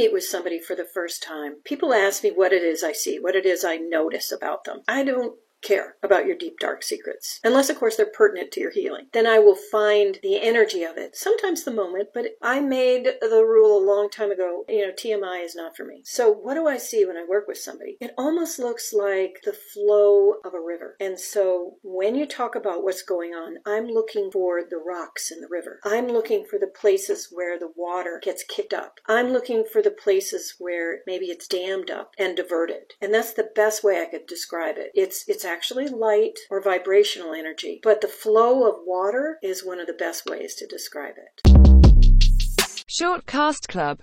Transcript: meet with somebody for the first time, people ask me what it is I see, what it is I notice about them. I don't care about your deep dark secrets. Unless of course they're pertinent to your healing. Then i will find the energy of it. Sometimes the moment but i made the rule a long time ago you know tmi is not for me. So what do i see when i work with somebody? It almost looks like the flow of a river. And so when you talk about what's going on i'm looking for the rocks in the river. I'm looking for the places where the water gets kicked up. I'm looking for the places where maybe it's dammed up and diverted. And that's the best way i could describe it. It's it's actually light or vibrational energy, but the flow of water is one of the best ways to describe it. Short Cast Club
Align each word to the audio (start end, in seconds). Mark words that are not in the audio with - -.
meet 0.00 0.12
with 0.12 0.24
somebody 0.24 0.58
for 0.58 0.74
the 0.74 0.86
first 0.94 1.22
time, 1.22 1.56
people 1.64 1.92
ask 1.92 2.22
me 2.22 2.30
what 2.30 2.52
it 2.52 2.62
is 2.62 2.82
I 2.82 2.92
see, 2.92 3.18
what 3.18 3.36
it 3.36 3.44
is 3.44 3.64
I 3.64 3.76
notice 3.76 4.32
about 4.32 4.64
them. 4.64 4.80
I 4.88 5.04
don't 5.04 5.36
care 5.62 5.96
about 6.02 6.26
your 6.26 6.36
deep 6.36 6.58
dark 6.58 6.82
secrets. 6.82 7.40
Unless 7.44 7.70
of 7.70 7.78
course 7.78 7.96
they're 7.96 8.06
pertinent 8.06 8.52
to 8.52 8.60
your 8.60 8.70
healing. 8.70 9.06
Then 9.12 9.26
i 9.26 9.38
will 9.38 9.56
find 9.56 10.18
the 10.22 10.40
energy 10.40 10.82
of 10.82 10.96
it. 10.96 11.16
Sometimes 11.16 11.64
the 11.64 11.70
moment 11.70 12.08
but 12.14 12.26
i 12.42 12.60
made 12.60 13.04
the 13.20 13.44
rule 13.44 13.78
a 13.78 13.86
long 13.86 14.10
time 14.10 14.30
ago 14.30 14.64
you 14.68 14.86
know 14.86 14.92
tmi 14.92 15.44
is 15.44 15.54
not 15.54 15.76
for 15.76 15.84
me. 15.84 16.02
So 16.04 16.30
what 16.30 16.54
do 16.54 16.66
i 16.66 16.76
see 16.76 17.04
when 17.04 17.16
i 17.16 17.24
work 17.28 17.46
with 17.48 17.58
somebody? 17.58 17.96
It 18.00 18.14
almost 18.16 18.58
looks 18.58 18.92
like 18.92 19.40
the 19.44 19.52
flow 19.52 20.34
of 20.44 20.54
a 20.54 20.60
river. 20.60 20.96
And 21.00 21.18
so 21.18 21.76
when 21.82 22.14
you 22.14 22.26
talk 22.26 22.54
about 22.54 22.82
what's 22.82 23.02
going 23.02 23.32
on 23.32 23.56
i'm 23.66 23.86
looking 23.86 24.30
for 24.30 24.62
the 24.62 24.78
rocks 24.78 25.30
in 25.30 25.40
the 25.40 25.48
river. 25.50 25.80
I'm 25.84 26.08
looking 26.08 26.44
for 26.44 26.58
the 26.58 26.66
places 26.66 27.28
where 27.30 27.58
the 27.58 27.72
water 27.76 28.20
gets 28.22 28.44
kicked 28.44 28.72
up. 28.72 28.98
I'm 29.06 29.30
looking 29.30 29.64
for 29.64 29.82
the 29.82 29.90
places 29.90 30.54
where 30.58 31.00
maybe 31.06 31.26
it's 31.26 31.48
dammed 31.48 31.90
up 31.90 32.12
and 32.18 32.36
diverted. 32.36 32.94
And 33.00 33.12
that's 33.12 33.34
the 33.34 33.50
best 33.54 33.82
way 33.84 34.00
i 34.00 34.06
could 34.06 34.26
describe 34.26 34.76
it. 34.78 34.90
It's 34.94 35.28
it's 35.28 35.44
actually 35.50 35.88
light 35.88 36.38
or 36.48 36.62
vibrational 36.62 37.34
energy, 37.34 37.80
but 37.82 38.00
the 38.00 38.08
flow 38.08 38.68
of 38.68 38.76
water 38.86 39.38
is 39.42 39.64
one 39.64 39.80
of 39.80 39.88
the 39.88 39.92
best 39.92 40.24
ways 40.26 40.54
to 40.54 40.66
describe 40.66 41.14
it. 41.16 42.84
Short 42.86 43.26
Cast 43.26 43.68
Club 43.68 43.98